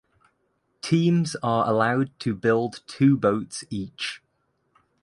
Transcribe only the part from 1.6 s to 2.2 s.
allowed